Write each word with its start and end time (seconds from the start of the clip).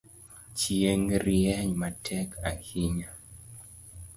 Chieng’ 0.57 1.05
rieny 1.23 1.71
matek 1.81 2.29
ahinya 2.49 3.09